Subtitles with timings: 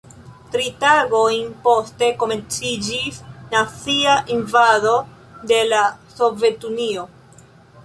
[0.53, 3.21] Tri tagojn poste komenciĝis
[3.53, 4.97] nazia invado
[5.53, 5.85] de la
[6.17, 7.09] Sovetunio.